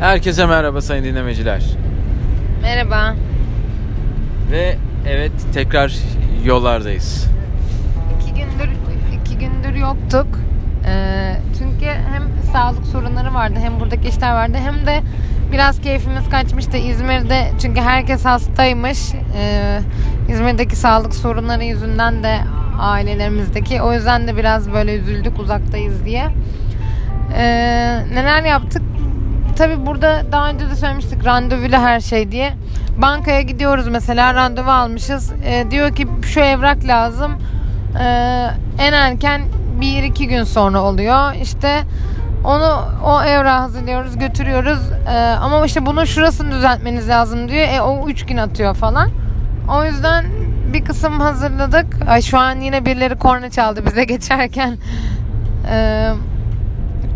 [0.00, 1.62] Herkese merhaba sayın dinlemeciler.
[2.62, 3.14] Merhaba.
[4.50, 4.76] Ve
[5.08, 5.94] evet tekrar
[6.44, 7.26] yollardayız.
[8.22, 8.68] İki gündür
[9.14, 10.26] iki gündür yoktuk.
[10.86, 15.02] Ee, çünkü hem sağlık sorunları vardı hem buradaki işler vardı hem de
[15.52, 18.98] biraz keyfimiz kaçmıştı İzmir'de çünkü herkes hastaymış.
[19.36, 19.78] Ee,
[20.28, 22.38] İzmir'deki sağlık sorunları yüzünden de
[22.80, 26.28] ailelerimizdeki o yüzden de biraz böyle üzüldük uzaktayız diye.
[27.36, 27.44] Ee,
[28.14, 28.82] neler yaptık?
[29.58, 32.54] Tabi burada daha önce de söylemiştik randevulu her şey diye.
[33.02, 35.32] Bankaya gidiyoruz mesela randevu almışız.
[35.44, 37.32] Ee, diyor ki şu evrak lazım.
[38.00, 38.46] Ee,
[38.78, 39.42] en erken
[39.80, 41.34] bir iki gün sonra oluyor.
[41.42, 41.80] İşte
[42.44, 44.78] onu o evrağı hazırlıyoruz, götürüyoruz.
[45.08, 47.68] Ee, ama işte bunun şurasını düzeltmeniz lazım diyor.
[47.74, 49.10] E o üç gün atıyor falan.
[49.76, 50.24] O yüzden
[50.72, 51.86] bir kısım hazırladık.
[52.08, 54.76] Ay şu an yine birileri korna çaldı bize geçerken.
[55.70, 56.12] Ee,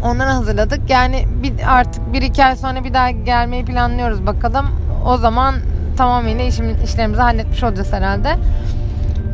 [0.03, 0.91] onları hazırladık.
[0.91, 4.67] Yani bir, artık bir iki ay sonra bir daha gelmeyi planlıyoruz bakalım.
[5.07, 5.55] O zaman
[5.97, 8.37] tamamıyla işim, işlerimizi halletmiş olacağız herhalde.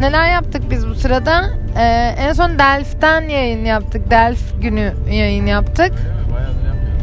[0.00, 1.44] Neler yaptık biz bu sırada?
[1.78, 4.10] Ee, en son Delft'ten yayın yaptık.
[4.10, 5.92] Delft günü yayın yaptık.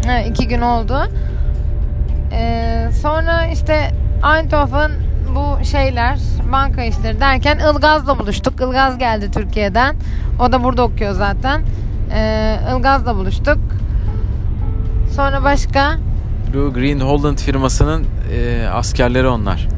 [0.08, 0.98] Ha, iki gün oldu.
[2.32, 3.92] Ee, sonra işte
[4.36, 4.92] Eindhoven
[5.36, 6.18] bu şeyler
[6.52, 8.62] banka işleri derken Ilgaz'la buluştuk.
[8.62, 9.96] Ilgaz geldi Türkiye'den.
[10.40, 11.62] O da burada okuyor zaten.
[12.14, 13.58] Ee, Ilgaz'la buluştuk.
[15.16, 15.98] Sonra başka
[16.54, 19.68] Blue Green Holland firmasının e, askerleri onlar.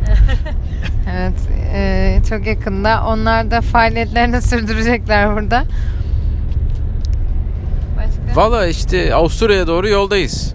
[1.16, 1.34] Evet,
[1.74, 3.04] e, çok yakında.
[3.08, 5.64] Onlar da faaliyetlerini sürdürecekler burada.
[7.98, 8.42] Başka?
[8.42, 10.54] Valla işte Avusturya'ya doğru yoldayız.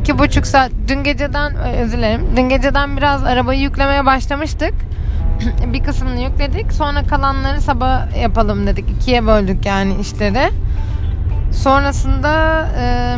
[0.00, 0.70] İki buçuk saat.
[0.88, 2.22] Dün geceden, e, özür dilerim.
[2.36, 4.74] Dün geceden biraz arabayı yüklemeye başlamıştık.
[5.72, 6.72] bir kısmını yükledik.
[6.72, 8.84] Sonra kalanları sabah yapalım dedik.
[8.90, 10.50] İkiye böldük yani işleri.
[11.52, 12.66] Sonrasında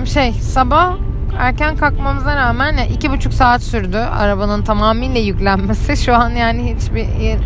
[0.02, 0.96] e, şey sabah
[1.38, 5.96] erken kalkmamıza rağmen yani iki buçuk saat sürdü arabanın tamamıyla yüklenmesi.
[5.96, 7.38] Şu an yani hiçbir yer,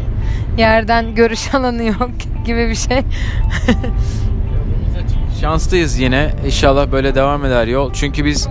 [0.58, 2.10] yerden görüş alanı yok
[2.46, 2.98] gibi bir şey.
[5.40, 6.30] Şanslıyız yine.
[6.46, 7.92] İnşallah böyle devam eder yol.
[7.92, 8.48] Çünkü biz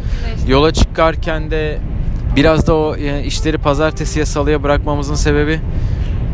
[0.47, 1.79] yola çıkarken de
[2.35, 5.59] biraz da o e, işleri pazartesiye salıya bırakmamızın sebebi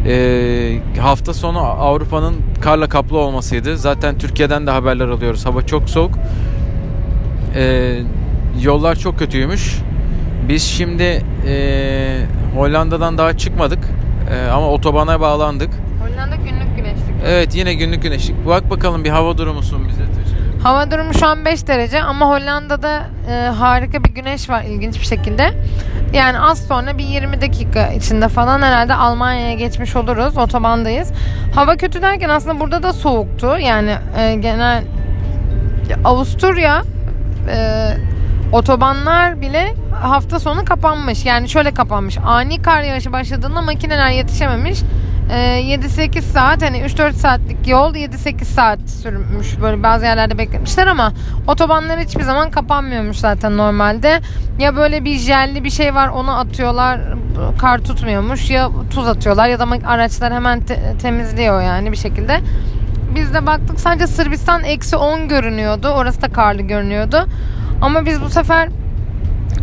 [0.05, 3.77] e, hafta sonu Avrupa'nın karla kaplı olmasıydı.
[3.77, 5.45] Zaten Türkiye'den de haberler alıyoruz.
[5.45, 6.11] Hava çok soğuk.
[7.55, 7.95] E,
[8.61, 9.75] yollar çok kötüymüş.
[10.49, 12.19] Biz şimdi e,
[12.55, 13.79] Hollanda'dan daha çıkmadık.
[14.33, 15.69] E, ama otobana bağlandık.
[16.01, 17.15] Hollanda günlük güneşlik.
[17.27, 18.47] Evet yine günlük güneşlik.
[18.47, 20.18] Bak bakalım bir hava durumusun bize.
[20.63, 25.05] Hava durumu şu an 5 derece ama Hollanda'da e, harika bir güneş var ilginç bir
[25.05, 25.53] şekilde.
[26.13, 30.37] Yani az sonra bir 20 dakika içinde falan herhalde Almanya'ya geçmiş oluruz.
[30.37, 31.11] Otobandayız.
[31.55, 33.57] Hava kötü derken aslında burada da soğuktu.
[33.59, 34.83] Yani e, genel
[36.05, 36.83] Avusturya
[37.49, 37.87] e,
[38.51, 41.25] otobanlar bile hafta sonu kapanmış.
[41.25, 42.17] Yani şöyle kapanmış.
[42.25, 44.79] Ani kar yağışı başladığında makineler yetişememiş.
[45.31, 49.61] Ee, 7-8 saat hani 3-4 saatlik yol 7-8 saat sürmüş.
[49.61, 51.13] Böyle bazı yerlerde beklemişler ama
[51.47, 54.19] otobanlar hiçbir zaman kapanmıyormuş zaten normalde.
[54.59, 56.99] Ya böyle bir jelli bir şey var onu atıyorlar
[57.57, 62.39] kar tutmuyormuş ya tuz atıyorlar ya da araçlar hemen te- temizliyor yani bir şekilde.
[63.15, 65.87] Biz de baktık sadece Sırbistan eksi 10 görünüyordu.
[65.87, 67.25] Orası da karlı görünüyordu.
[67.81, 68.69] Ama biz bu sefer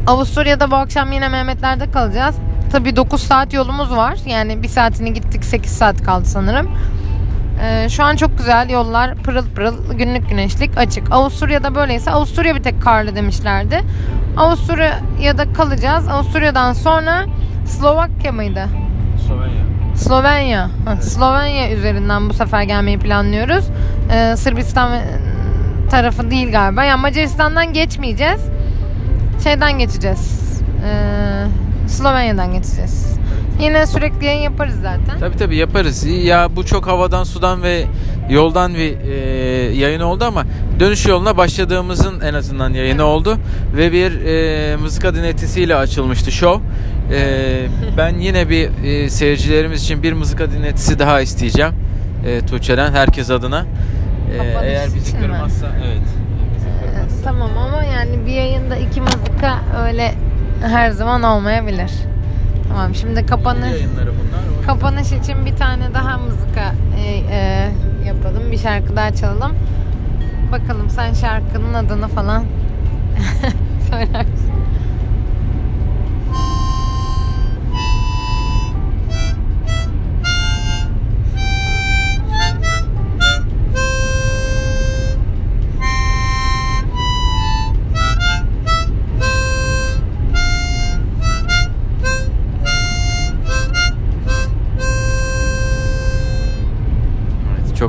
[0.07, 2.37] Avusturya'da bu akşam yine Mehmetler'de kalacağız.
[2.77, 4.19] Tabii 9 saat yolumuz var.
[4.27, 6.71] Yani bir saatini gittik 8 saat kaldı sanırım.
[7.63, 11.13] Ee, şu an çok güzel yollar pırıl pırıl günlük güneşlik açık.
[11.13, 13.81] Avusturya'da böyleyse Avusturya bir tek karlı demişlerdi.
[14.37, 16.09] Avusturya'da kalacağız.
[16.09, 17.25] Avusturya'dan sonra
[17.67, 18.67] Slovakya mıydı?
[19.27, 19.97] Slovenya.
[19.97, 20.71] Slovenya.
[20.85, 23.65] Ha, Slovenya üzerinden bu sefer gelmeyi planlıyoruz.
[24.11, 24.91] Ee, Sırbistan
[25.91, 26.85] tarafı değil galiba.
[26.85, 28.41] Yani Macaristan'dan geçmeyeceğiz.
[29.45, 30.53] Şeyden geçeceğiz.
[30.85, 33.17] Ee, Slovenya'dan geçeceğiz.
[33.61, 35.21] Yine sürekli yayın yaparız zaten.
[35.21, 36.07] Tabii tabii yaparız.
[36.07, 37.85] Ya bu çok havadan, sudan ve
[38.31, 39.15] yoldan bir e,
[39.75, 40.45] yayın oldu ama
[40.81, 43.39] dönüş yoluna başladığımızın en azından yayını oldu
[43.77, 46.65] ve bir e, mızıka dinletisiyle açılmıştı show.
[47.13, 47.67] E,
[47.97, 51.73] ben yine bir e, seyircilerimiz için bir mızıka dinletisi daha isteyeceğim.
[52.27, 53.67] E, Tuğçe'den herkes adına.
[54.41, 55.21] E, eğer bizi mi?
[55.21, 56.03] kırmazsa evet.
[56.57, 57.25] Bizi kırmazsa.
[57.25, 60.15] tamam ama yani bir yayında iki mızıka öyle
[60.63, 61.91] her zaman olmayabilir.
[62.69, 63.75] Tamam şimdi kapanış
[64.67, 67.71] kapanış için bir tane daha mızıka e, e,
[68.07, 68.53] yapalım.
[68.53, 69.53] Bir şarkı daha çalalım.
[70.53, 72.45] Bakalım sen şarkının adını falan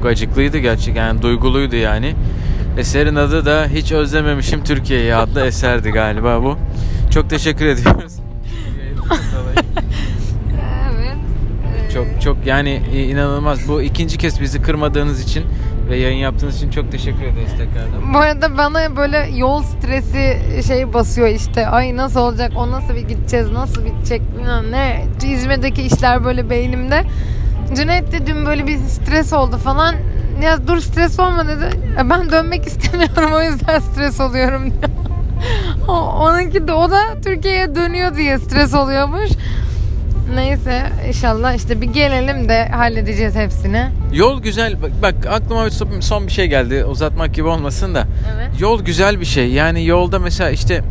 [0.02, 0.26] söylersin.
[0.26, 2.16] acıklıydı gerçekten yani duyguluydu yani.
[2.78, 6.58] Eserin adı da Hiç Özlememişim Türkiye'yi adlı eserdi galiba bu.
[7.12, 8.14] Çok teşekkür ediyoruz.
[10.98, 11.16] Evet.
[11.94, 13.68] Çok çok yani inanılmaz.
[13.68, 15.46] Bu ikinci kez bizi kırmadığınız için
[15.90, 18.14] ve yayın yaptığınız için çok teşekkür ederiz tekrardan.
[18.14, 21.68] Bu arada bana böyle yol stresi şey basıyor işte.
[21.68, 22.52] Ay nasıl olacak?
[22.58, 23.52] O nasıl bir gideceğiz?
[23.52, 24.22] Nasıl bitecek?
[24.38, 25.06] Bilmem ne.
[25.28, 27.04] İzmir'deki işler böyle beynimde.
[27.76, 29.96] Cüneyt de dün böyle bir stres oldu falan.
[30.44, 31.70] Ya dur stres olma dedi.
[32.02, 34.92] "E, Ben dönmek istemiyorum o yüzden stres oluyorum diyor.
[36.20, 39.30] onunki de o da Türkiye'ye dönüyor diye stres oluyormuş.
[40.36, 43.88] Neyse inşallah işte bir gelelim de halledeceğiz hepsini.
[44.14, 44.82] Yol güzel.
[44.82, 46.86] Bak, bak aklıma bir son- bir şey geldi.
[46.86, 48.04] Uzatmak gibi olmasın da.
[48.36, 48.62] Evet.
[48.62, 49.52] Yol güzel bir şey.
[49.52, 50.82] Yani yolda mesela işte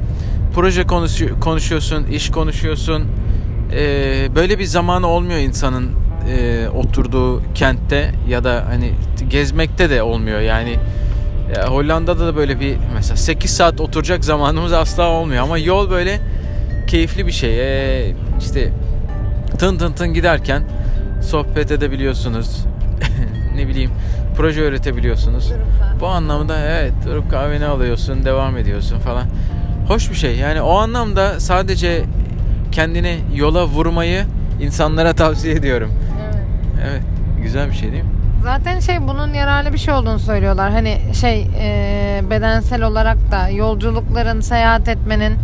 [0.55, 3.05] proje konuşu- konuşuyorsun, iş konuşuyorsun.
[3.73, 5.91] Ee, böyle bir zamanı olmuyor insanın
[6.29, 8.93] e, oturduğu kentte ya da hani
[9.29, 10.41] gezmekte de olmuyor.
[10.41, 10.77] Yani
[11.57, 16.21] e, Hollanda'da da böyle bir mesela 8 saat oturacak zamanımız asla olmuyor ama yol böyle
[16.87, 17.61] keyifli bir şey.
[17.61, 18.73] Ee, işte
[19.59, 20.63] tın tın tın giderken
[21.23, 22.65] sohbet edebiliyorsunuz.
[23.57, 23.91] ne bileyim
[24.37, 25.53] proje öğretebiliyorsunuz.
[26.01, 29.25] Bu anlamda evet durup kahveni alıyorsun, devam ediyorsun falan.
[29.89, 30.37] Hoş bir şey.
[30.37, 32.05] Yani o anlamda sadece
[32.73, 34.25] kendini yola vurmayı
[34.61, 35.93] insanlara tavsiye ediyorum.
[36.91, 37.03] Evet.
[37.43, 38.11] Güzel bir şey değil mi?
[38.43, 40.71] Zaten şey bunun yararlı bir şey olduğunu söylüyorlar.
[40.71, 45.35] Hani şey e, bedensel olarak da yolculukların, seyahat etmenin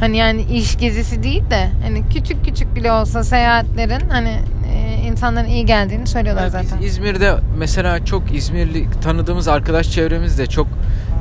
[0.00, 4.36] hani yani iş gezisi değil de hani küçük küçük bile olsa seyahatlerin hani
[4.72, 6.82] e, insanların iyi geldiğini söylüyorlar biz zaten.
[6.82, 10.66] İzmir'de mesela çok İzmirli tanıdığımız arkadaş çevremiz de çok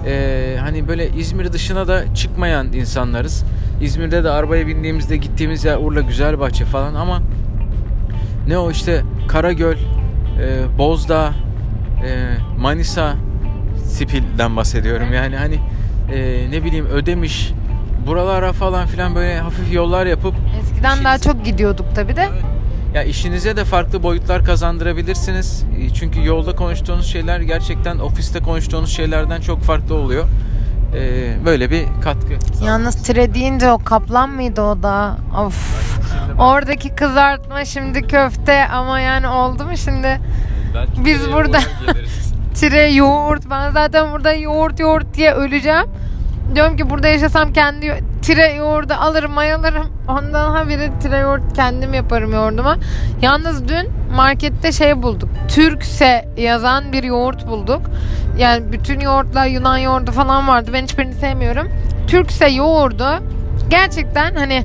[0.08, 3.44] e, hani böyle İzmir dışına da çıkmayan insanlarız.
[3.81, 7.22] İzmir'de de arabaya bindiğimizde gittiğimiz yer Urla Güzelbahçe falan ama
[8.48, 9.76] ne o işte Karagöl,
[10.42, 11.34] e, Bozdağ,
[12.06, 13.14] e, Manisa,
[13.86, 15.14] Sipil'den bahsediyorum.
[15.14, 15.60] Yani hani
[16.14, 17.52] e, ne bileyim Ödemiş
[18.08, 22.28] buralara falan filan böyle hafif yollar yapıp Eskiden işiniz- daha çok gidiyorduk tabi de.
[22.94, 25.64] ya işinize de farklı boyutlar kazandırabilirsiniz.
[25.82, 30.26] E, Çünkü yolda konuştuğunuz şeyler gerçekten ofiste konuştuğunuz şeylerden çok farklı oluyor.
[30.96, 32.34] E, böyle bir katkı.
[32.66, 35.18] Yalnız tire deyince o kaplan mıydı o da?
[35.46, 35.87] Of.
[36.39, 40.19] Oradaki kızartma şimdi köfte ama yani oldu mu şimdi?
[41.06, 41.60] Biz burada-
[42.56, 43.50] Tire yoğurt.
[43.50, 45.86] Ben zaten burada yoğurt yoğurt diye öleceğim.
[46.56, 49.88] Diyorum ki burada yaşasam kendi tire yoğurdu alırım mayalarım.
[50.07, 52.78] Ondan haberi tire yoğurt kendim yaparım yoğurduma.
[53.22, 55.30] Yalnız dün markette şey bulduk.
[55.48, 57.81] Türkse yazan bir yoğurt bulduk.
[58.38, 60.72] Yani bütün yoğurtlar Yunan yoğurdu falan vardı.
[60.74, 61.68] Ben hiçbirini sevmiyorum.
[62.07, 63.07] Türkse yoğurdu
[63.69, 64.63] gerçekten hani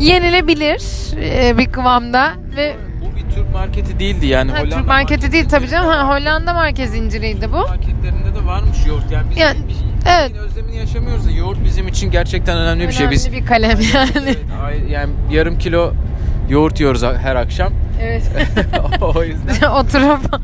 [0.00, 0.82] yenilebilir
[1.22, 4.50] e, bir kıvamda ve Bu bir Türk marketi değildi yani.
[4.52, 5.88] ha, Hollanda Türk marketi değil tabii canım.
[5.88, 7.56] Ha, Hollanda market zinciriydi bu.
[7.56, 9.10] Marketlerinde de varmış yoğurt.
[9.12, 10.32] Yani biz Yani, bir- evet.
[10.36, 13.02] özlemini yaşamıyoruz da yoğurt bizim için gerçekten önemli bir şey.
[13.06, 14.10] Önemli Biz bir kalem yani.
[14.24, 15.92] Evet, ay- yani yarım kilo
[16.48, 17.72] yoğurt yiyoruz her akşam.
[18.02, 18.30] Evet.
[19.00, 20.40] o yüzden Oturup.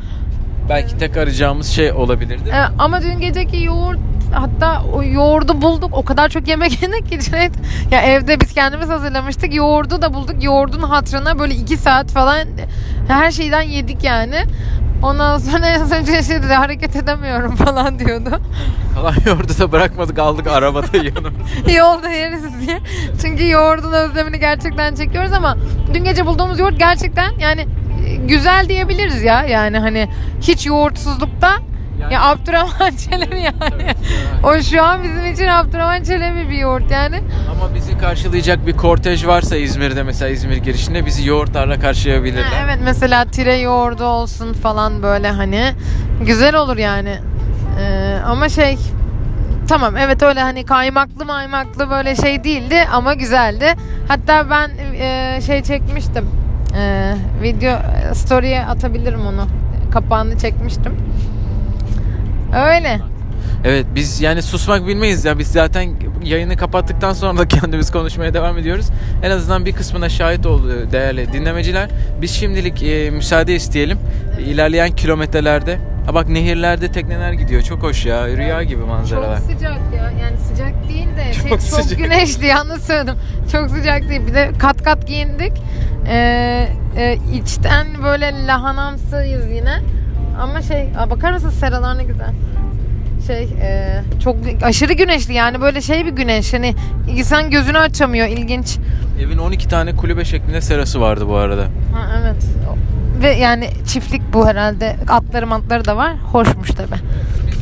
[0.69, 2.49] belki tek arayacağımız şey olabilirdi.
[2.53, 3.99] Ee, ama dün geceki yoğurt
[4.33, 5.91] hatta o yoğurdu bulduk.
[5.93, 7.53] O kadar çok yemek yedik ki Cüneyt.
[7.91, 9.55] Ya evde biz kendimiz hazırlamıştık.
[9.55, 10.45] Yoğurdu da bulduk.
[10.45, 12.49] Yoğurdun hatırına böyle iki saat falan
[13.09, 14.45] her şeyden yedik yani.
[15.03, 18.41] Ondan sonra en son şey dedi hareket edemiyorum falan diyordu.
[18.95, 21.71] Kalan yoğurdu da bırakmadık aldık arabada yanımıza.
[21.71, 22.79] Yolda yeriz diye.
[23.23, 25.57] Çünkü yoğurdun özlemini gerçekten çekiyoruz ama
[25.95, 27.67] dün gece bulduğumuz yoğurt gerçekten yani
[28.07, 29.43] e, güzel diyebiliriz ya.
[29.45, 30.09] Yani hani
[30.41, 31.51] hiç yoğurtsuzlukta
[32.01, 33.55] Yani- ya Abdurrahman Çelebi yani.
[33.85, 33.97] Evet,
[34.43, 37.17] O şu an bizim için Abdurrahman Çelebi bir yoğurt yani.
[37.51, 42.43] Ama bizi karşılayacak bir kortej varsa İzmir'de mesela İzmir girişinde bizi yoğurtlarla karşılayabilirler.
[42.43, 45.73] Ha, evet mesela tire yoğurdu olsun falan böyle hani
[46.21, 47.19] güzel olur yani.
[47.81, 48.79] Ee, ama şey
[49.69, 53.75] tamam evet öyle hani kaymaklı maymaklı böyle şey değildi ama güzeldi.
[54.09, 56.29] Hatta ben e, şey çekmiştim.
[56.79, 59.47] E, video e, story'e atabilirim onu.
[59.93, 60.97] Kapağını çekmiştim.
[62.57, 63.01] Öyle.
[63.65, 65.91] Evet biz yani susmak bilmeyiz ya biz zaten
[66.25, 68.87] yayını kapattıktan sonra da kendimiz konuşmaya devam ediyoruz.
[69.23, 71.91] En azından bir kısmına şahit oldu değerli dinlemeciler.
[72.23, 73.99] Biz şimdilik e, müsaade isteyelim.
[74.39, 77.63] İlerleyen kilometrelerde ha bak nehirlerde tekneler gidiyor.
[77.63, 78.27] Çok hoş ya.
[78.29, 79.39] Rüya gibi manzaralar.
[79.39, 80.13] Çok sıcak ya.
[80.23, 81.99] Yani sıcak değil de şey, Çok çok, sıcak.
[81.99, 83.15] güneşli yalnız söyledim.
[83.53, 84.27] Çok sıcak değil.
[84.27, 85.53] Bir de kat kat giyindik.
[86.09, 89.81] Ee, e, içten böyle lahanamsıyız yine.
[90.41, 92.31] Ama şey aa, bakar mısın seralar ne güzel.
[93.27, 96.75] Şey e, çok aşırı güneşli yani böyle şey bir güneş hani
[97.17, 98.79] insan gözünü açamıyor ilginç.
[99.23, 101.63] Evin 12 tane kulübe şeklinde serası vardı bu arada.
[101.63, 102.45] Ha evet.
[103.23, 104.97] Ve yani çiftlik bu herhalde.
[105.09, 106.13] Atları matları da var.
[106.33, 106.89] Hoşmuş tabi.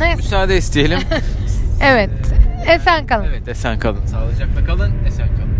[0.00, 0.16] Neyse.
[0.16, 0.98] Müsaade isteyelim.
[1.86, 2.10] Evet.
[2.68, 3.24] Esen kalın.
[3.24, 4.06] evet esen kalın.
[4.06, 4.92] Sağlıcakla kalın.
[5.06, 5.53] Esen kalın.